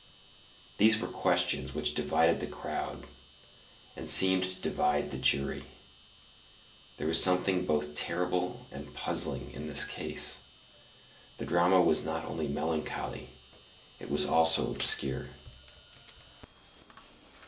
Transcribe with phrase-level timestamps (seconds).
[0.79, 3.05] these were questions which divided the crowd,
[3.95, 5.63] and seemed to divide the jury;
[6.97, 10.39] there was something both terrible and puzzling in this case:
[11.37, 13.29] the drama was not only melancholy;
[13.99, 15.27] it was also obscure.